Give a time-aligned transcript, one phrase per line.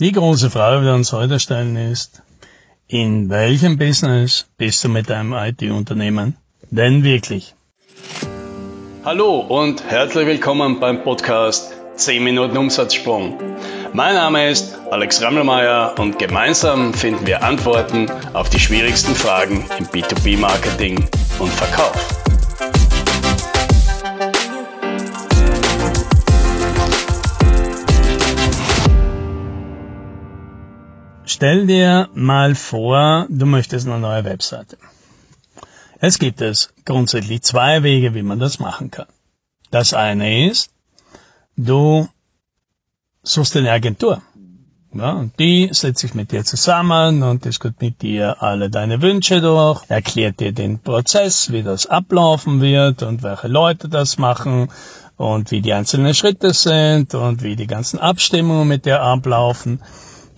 [0.00, 2.22] Die große Frage, die wir uns heute stellen, ist,
[2.86, 6.36] in welchem Business bist du mit deinem IT-Unternehmen
[6.70, 7.56] denn wirklich?
[9.04, 13.38] Hallo und herzlich willkommen beim Podcast 10 Minuten Umsatzsprung.
[13.92, 19.86] Mein Name ist Alex Rammelmeier und gemeinsam finden wir Antworten auf die schwierigsten Fragen im
[19.86, 21.08] B2B-Marketing
[21.40, 22.17] und Verkauf.
[31.38, 34.76] Stell dir mal vor, du möchtest eine neue Webseite.
[36.00, 39.06] Es gibt es grundsätzlich zwei Wege, wie man das machen kann.
[39.70, 40.72] Das eine ist,
[41.56, 42.08] du
[43.22, 44.20] suchst eine Agentur.
[44.92, 49.40] Ja, und die setzt sich mit dir zusammen und diskutiert mit dir alle deine Wünsche
[49.40, 54.70] durch, erklärt dir den Prozess, wie das ablaufen wird und welche Leute das machen
[55.16, 59.80] und wie die einzelnen Schritte sind und wie die ganzen Abstimmungen mit dir ablaufen.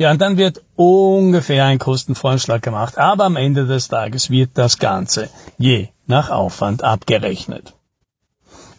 [0.00, 4.78] Ja, und dann wird ungefähr ein Kostenvorschlag gemacht, aber am Ende des Tages wird das
[4.78, 7.74] Ganze je nach Aufwand abgerechnet.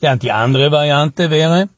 [0.02, 1.70] Ja, und die andere Variante wäre,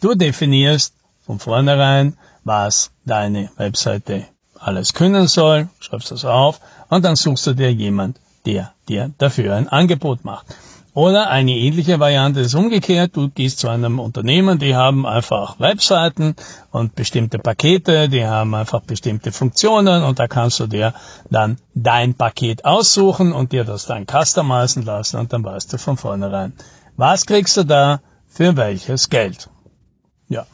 [0.00, 0.94] du definierst
[1.26, 4.28] von vornherein, was deine Webseite
[4.60, 9.56] alles können soll, schreibst das auf und dann suchst du dir jemand, der dir dafür
[9.56, 10.46] ein Angebot macht.
[10.94, 13.16] Oder eine ähnliche Variante ist umgekehrt.
[13.16, 16.36] Du gehst zu einem Unternehmen, die haben einfach Webseiten
[16.70, 20.94] und bestimmte Pakete, die haben einfach bestimmte Funktionen und da kannst du dir
[21.28, 25.96] dann dein Paket aussuchen und dir das dann customizen lassen und dann weißt du von
[25.96, 26.52] vornherein,
[26.96, 29.50] was kriegst du da für welches Geld.
[30.28, 30.46] Ja.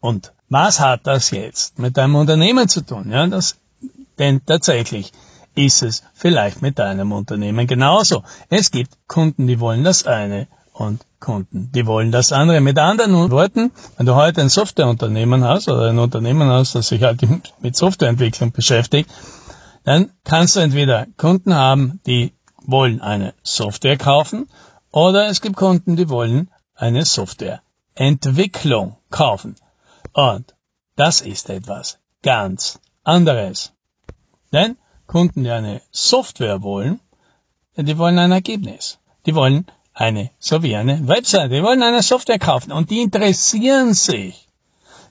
[0.00, 3.10] Und was hat das jetzt mit deinem Unternehmen zu tun?
[3.10, 3.56] Ja, das,
[4.18, 5.12] denn tatsächlich,
[5.54, 8.22] ist es vielleicht mit deinem Unternehmen genauso.
[8.48, 12.60] Es gibt Kunden, die wollen das eine und Kunden, die wollen das andere.
[12.60, 17.02] Mit anderen Worten, wenn du heute ein Softwareunternehmen hast oder ein Unternehmen hast, das sich
[17.02, 17.20] halt
[17.60, 19.10] mit Softwareentwicklung beschäftigt,
[19.84, 24.48] dann kannst du entweder Kunden haben, die wollen eine Software kaufen
[24.90, 29.56] oder es gibt Kunden, die wollen eine Softwareentwicklung kaufen.
[30.12, 30.54] Und
[30.96, 33.72] das ist etwas ganz anderes.
[34.52, 34.76] Denn
[35.10, 37.00] Kunden, die eine Software wollen,
[37.76, 39.00] die wollen ein Ergebnis.
[39.26, 43.92] Die wollen eine, so wie eine Website, die wollen eine Software kaufen und die interessieren
[43.92, 44.46] sich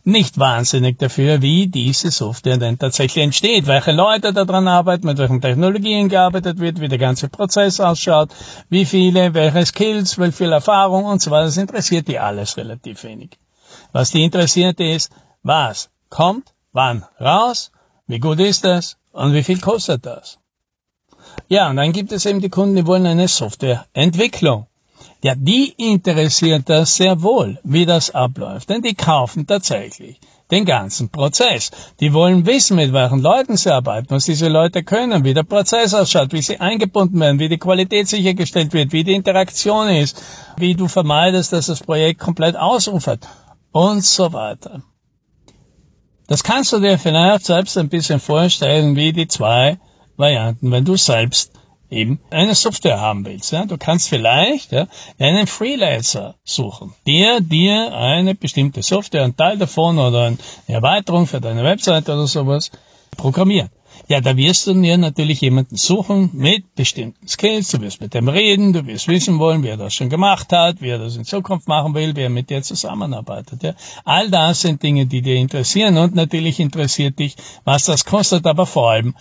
[0.05, 5.41] nicht wahnsinnig dafür, wie diese Software denn tatsächlich entsteht, welche Leute daran arbeiten, mit welchen
[5.41, 8.29] Technologien gearbeitet wird, wie der ganze Prozess ausschaut,
[8.69, 11.47] wie viele, welche Skills, wie viel Erfahrung und so weiter.
[11.47, 13.31] Das interessiert die alles relativ wenig.
[13.91, 15.11] Was die interessiert ist,
[15.43, 17.73] was kommt, wann raus,
[18.09, 20.39] wie gut ist das, und wie viel kostet das?
[21.47, 24.65] Ja, und dann gibt es eben die Kunden, die wollen eine Softwareentwicklung.
[25.21, 31.09] Ja, die interessiert das sehr wohl, wie das abläuft, denn die kaufen tatsächlich den ganzen
[31.09, 31.69] Prozess.
[31.99, 35.93] Die wollen wissen, mit welchen Leuten sie arbeiten, was diese Leute können, wie der Prozess
[35.93, 40.19] ausschaut, wie sie eingebunden werden, wie die Qualität sichergestellt wird, wie die Interaktion ist,
[40.57, 43.27] wie du vermeidest, dass das Projekt komplett ausufert
[43.71, 44.81] und so weiter.
[46.29, 49.79] Das kannst du dir vielleicht selbst ein bisschen vorstellen, wie die zwei
[50.15, 51.51] Varianten, wenn du selbst
[51.89, 53.51] eben eine Software haben willst.
[53.51, 53.65] Ja?
[53.65, 54.85] Du kannst vielleicht ja,
[55.17, 60.37] einen Freelancer suchen, der dir eine bestimmte Software, einen Teil davon oder eine
[60.67, 62.69] Erweiterung für deine Website oder sowas
[63.17, 63.71] programmiert.
[64.07, 67.69] Ja, da wirst du dir natürlich jemanden suchen mit bestimmten Skills.
[67.69, 70.81] Du wirst mit dem reden, du wirst wissen wollen, wie er das schon gemacht hat,
[70.81, 73.63] wie er das in Zukunft machen will, wie er mit dir zusammenarbeitet.
[73.63, 73.73] Ja.
[74.05, 78.65] All das sind Dinge, die dir interessieren und natürlich interessiert dich, was das kostet, aber
[78.65, 79.15] vor allem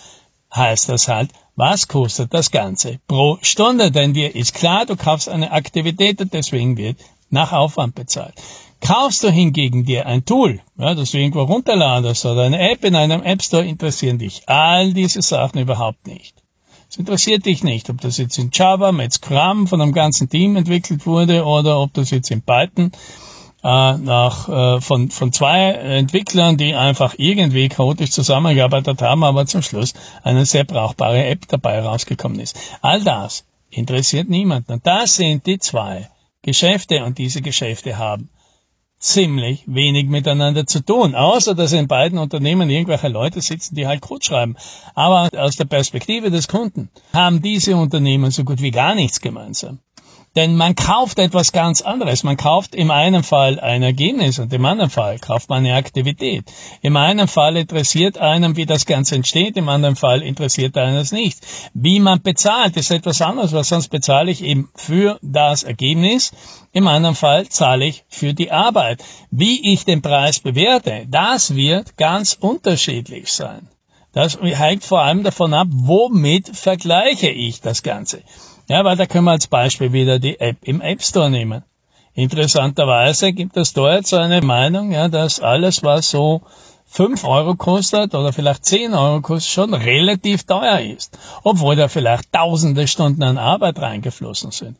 [0.54, 3.90] heißt das halt, was kostet das Ganze pro Stunde?
[3.90, 6.98] Denn dir ist klar, du kaufst eine Aktivität und deswegen wird
[7.30, 8.34] nach Aufwand bezahlt.
[8.80, 12.94] Kaufst du hingegen dir ein Tool, ja, das du irgendwo runterladest oder eine App in
[12.94, 16.36] einem App Store, interessieren dich all diese Sachen überhaupt nicht.
[16.88, 20.56] Es interessiert dich nicht, ob das jetzt in Java mit Scrum von einem ganzen Team
[20.56, 22.92] entwickelt wurde oder ob das jetzt in Python
[23.62, 29.62] äh, nach, äh, von, von zwei Entwicklern, die einfach irgendwie chaotisch zusammengearbeitet haben, aber zum
[29.62, 29.92] Schluss
[30.22, 32.56] eine sehr brauchbare App dabei rausgekommen ist.
[32.80, 34.72] All das interessiert niemanden.
[34.72, 36.08] Und das sind die zwei
[36.42, 38.30] Geschäfte und diese Geschäfte haben
[38.98, 44.00] ziemlich wenig miteinander zu tun, außer dass in beiden Unternehmen irgendwelche Leute sitzen, die halt
[44.00, 44.56] Code schreiben.
[44.94, 49.78] Aber aus der Perspektive des Kunden haben diese Unternehmen so gut wie gar nichts gemeinsam.
[50.38, 52.22] Denn man kauft etwas ganz anderes.
[52.22, 56.44] Man kauft im einen Fall ein Ergebnis und im anderen Fall kauft man eine Aktivität.
[56.80, 61.10] Im einen Fall interessiert einem, wie das Ganze entsteht, im anderen Fall interessiert einen es
[61.10, 61.40] nicht.
[61.74, 66.30] Wie man bezahlt, ist etwas anderes, weil sonst bezahle ich eben für das Ergebnis.
[66.72, 69.02] Im anderen Fall zahle ich für die Arbeit.
[69.32, 73.66] Wie ich den Preis bewerte, das wird ganz unterschiedlich sein.
[74.12, 78.22] Das hängt vor allem davon ab, womit vergleiche ich das Ganze.
[78.68, 81.64] Ja, weil da können wir als Beispiel wieder die App im App Store nehmen.
[82.12, 86.42] Interessanterweise gibt es dort so eine Meinung, ja, dass alles, was so
[86.86, 91.18] 5 Euro kostet oder vielleicht 10 Euro kostet, schon relativ teuer ist.
[91.44, 94.76] Obwohl da vielleicht tausende Stunden an Arbeit reingeflossen sind.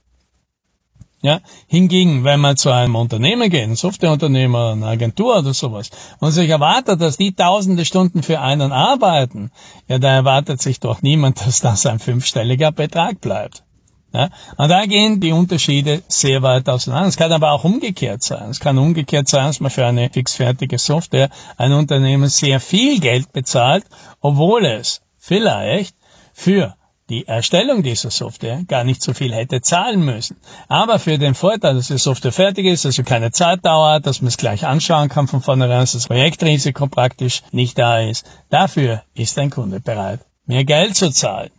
[1.21, 5.91] Ja, hingegen, wenn man zu einem Unternehmen geht, ein Softwareunternehmer, eine Agentur oder sowas,
[6.21, 9.51] und sich erwartet, dass die tausende Stunden für einen arbeiten,
[9.89, 13.65] ja, da erwartet sich doch niemand, dass das ein fünfstelliger Betrag bleibt.
[14.13, 14.31] Ja?
[14.57, 17.09] Und da gehen die Unterschiede sehr weit auseinander.
[17.09, 18.51] Es kann aber auch umgekehrt sein.
[18.51, 23.33] Es kann umgekehrt sein, dass man für eine fixfertige Software ein Unternehmen sehr viel Geld
[23.33, 23.85] bezahlt,
[24.21, 25.95] obwohl es vielleicht
[26.33, 26.75] für
[27.09, 30.37] die Erstellung dieser Software gar nicht so viel hätte zahlen müssen.
[30.69, 34.21] Aber für den Vorteil, dass die Software fertig ist, dass sie keine Zeit dauert, dass
[34.21, 39.03] man es gleich anschauen kann von vornherein, dass das Projektrisiko praktisch nicht da ist, dafür
[39.15, 41.51] ist ein Kunde bereit, mehr Geld zu zahlen.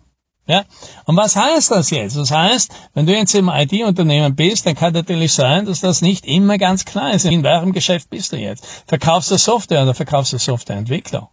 [0.50, 0.64] Ja?
[1.06, 2.18] Und was heißt das jetzt?
[2.18, 6.26] Das heißt, wenn du jetzt im IT-Unternehmen bist, dann kann natürlich sein, dass das nicht
[6.26, 7.26] immer ganz klar ist.
[7.26, 8.66] In welchem Geschäft bist du jetzt?
[8.88, 11.30] Verkaufst du Software oder verkaufst du Softwareentwickler?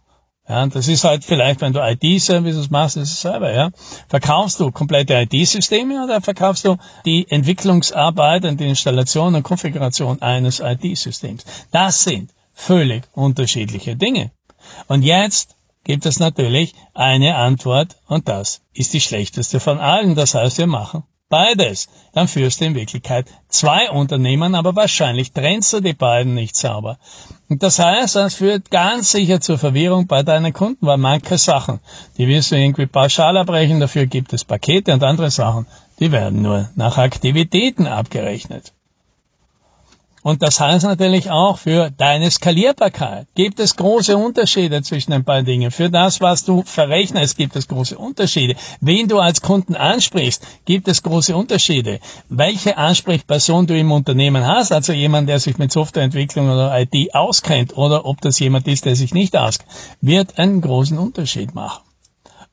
[0.47, 3.71] Ja, das ist halt vielleicht, wenn du IT-Services machst, ist es selber, ja.
[4.07, 10.59] Verkaufst du komplette IT-Systeme oder verkaufst du die Entwicklungsarbeit und die Installation und Konfiguration eines
[10.59, 11.43] IT-Systems?
[11.71, 14.31] Das sind völlig unterschiedliche Dinge.
[14.87, 15.56] Und jetzt
[15.87, 20.15] gibt es natürlich eine Antwort und das ist die schlechteste von allen.
[20.15, 21.87] Das heißt, wir machen beides.
[22.13, 26.97] Dann führst du in Wirklichkeit zwei Unternehmen, aber wahrscheinlich trennst du die beiden nicht sauber.
[27.49, 31.79] Und das heißt, das führt ganz sicher zur Verwirrung bei deinen Kunden, weil manche Sachen,
[32.17, 35.67] die wirst du irgendwie pauschal abbrechen, dafür gibt es Pakete und andere Sachen,
[35.99, 38.73] die werden nur nach Aktivitäten abgerechnet.
[40.27, 43.27] Und das heißt natürlich auch für deine Skalierbarkeit.
[43.33, 45.71] Gibt es große Unterschiede zwischen ein paar Dingen.
[45.71, 48.57] Für das, was du verrechnest, gibt es große Unterschiede.
[48.81, 52.01] Wen du als Kunden ansprichst, gibt es große Unterschiede.
[52.27, 57.77] Welche Ansprechperson du im Unternehmen hast, also jemand, der sich mit Softwareentwicklung oder IT auskennt,
[57.77, 59.71] oder ob das jemand ist, der sich nicht auskennt,
[60.01, 61.86] wird einen großen Unterschied machen.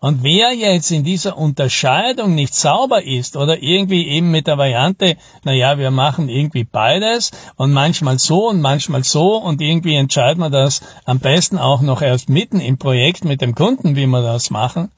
[0.04, 5.16] Und wer jetzt in dieser Unterscheidung nicht sauber ist oder irgendwie eben mit der Variante,
[5.44, 10.50] naja, wir machen irgendwie beides und manchmal so und manchmal so und irgendwie entscheiden wir
[10.50, 14.50] das am besten auch noch erst mitten im Projekt mit dem Kunden, wie wir das
[14.50, 14.90] machen,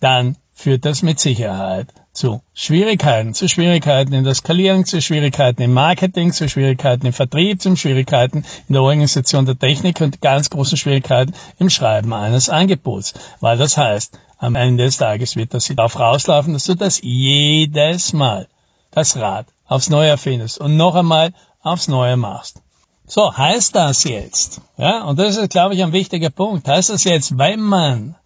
[0.00, 5.72] dann führt das mit Sicherheit zu Schwierigkeiten, zu Schwierigkeiten in der Skalierung, zu Schwierigkeiten im
[5.72, 10.76] Marketing, zu Schwierigkeiten im Vertrieb, zu Schwierigkeiten in der Organisation der Technik und ganz großen
[10.76, 13.14] Schwierigkeiten im Schreiben eines Angebots.
[13.40, 18.12] Weil das heißt, am Ende des Tages wird das darauf rauslaufen, dass du das jedes
[18.12, 18.46] Mal,
[18.90, 21.32] das Rad, aufs Neue erfindest und noch einmal
[21.62, 22.60] aufs Neue machst.
[23.06, 27.04] So, heißt das jetzt, ja, und das ist, glaube ich, ein wichtiger Punkt, heißt das
[27.04, 28.16] jetzt, wenn man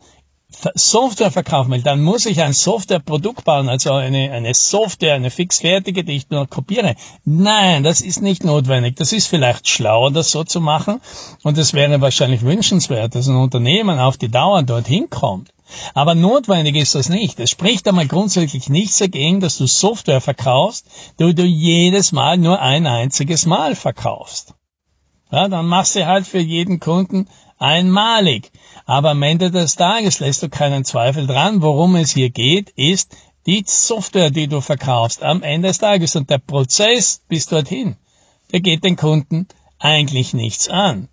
[0.75, 6.05] Software verkaufen will, dann muss ich ein Softwareprodukt bauen, also eine, eine Software, eine fixfertige,
[6.05, 6.95] die ich nur kopiere.
[7.25, 8.95] Nein, das ist nicht notwendig.
[8.95, 11.01] Das ist vielleicht schlauer, das so zu machen.
[11.43, 15.51] Und es wäre wahrscheinlich wünschenswert, dass ein Unternehmen auf die Dauer dorthin kommt.
[15.95, 17.41] Aber notwendig ist das nicht.
[17.41, 20.87] Es spricht einmal grundsätzlich nichts dagegen, dass du Software verkaufst,
[21.19, 24.55] die du jedes Mal nur ein einziges Mal verkaufst.
[25.33, 27.29] Ja, dann machst du halt für jeden Kunden
[27.59, 28.51] einmalig.
[28.85, 33.17] Aber am Ende des Tages lässt du keinen Zweifel dran, worum es hier geht, ist
[33.47, 36.17] die Software, die du verkaufst am Ende des Tages.
[36.17, 37.97] Und der Prozess bis dorthin,
[38.53, 39.47] der geht den Kunden
[39.79, 41.09] eigentlich nichts an.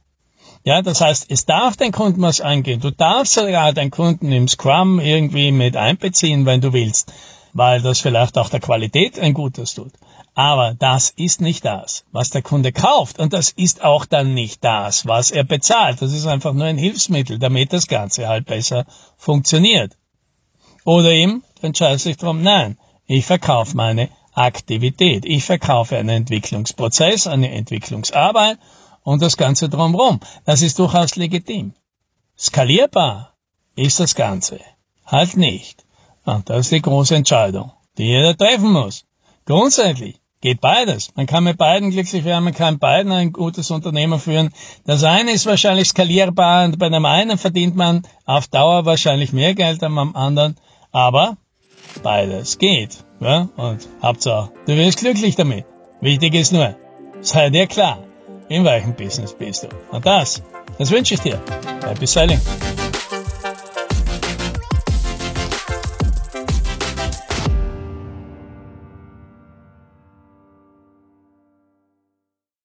[0.66, 2.80] Ja, das heißt, es darf den Kunden was angehen.
[2.80, 7.12] Du darfst sogar den Kunden im Scrum irgendwie mit einbeziehen, wenn du willst,
[7.52, 9.92] weil das vielleicht auch der Qualität ein Gutes tut.
[10.36, 13.20] Aber das ist nicht das, was der Kunde kauft.
[13.20, 16.02] Und das ist auch dann nicht das, was er bezahlt.
[16.02, 18.86] Das ist einfach nur ein Hilfsmittel, damit das Ganze halt besser
[19.16, 19.96] funktioniert.
[20.86, 25.26] Oder eben, du entscheidest dich darum, nein, ich verkaufe meine Aktivität.
[25.26, 28.58] Ich verkaufe einen Entwicklungsprozess, eine Entwicklungsarbeit
[29.04, 30.20] und das Ganze drumherum.
[30.46, 31.74] Das ist durchaus legitim.
[32.38, 33.34] Skalierbar
[33.76, 34.60] ist das Ganze.
[35.06, 35.86] Halt nicht.
[36.26, 39.06] Und das ist die große Entscheidung, die jeder treffen muss.
[39.46, 41.16] Grundsätzlich Geht beides.
[41.16, 44.50] Man kann mit beiden glücklich werden, man kann beiden ein gutes Unternehmen führen.
[44.86, 49.56] Das eine ist wahrscheinlich skalierbar und bei dem einen verdient man auf Dauer wahrscheinlich mehr
[49.56, 50.58] Geld als am anderen.
[50.92, 51.38] Aber
[52.04, 53.06] beides geht.
[53.22, 53.48] Ja?
[53.56, 55.64] Und Hauptsache, du wirst glücklich damit.
[56.02, 56.76] Wichtig ist nur,
[57.22, 58.00] sei dir klar,
[58.50, 59.70] in welchem Business bist du.
[59.96, 60.44] Und das,
[60.78, 61.40] das wünsche ich dir.
[61.88, 62.42] Happy Selling.